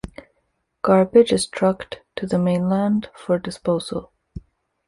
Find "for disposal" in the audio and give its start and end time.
3.15-4.11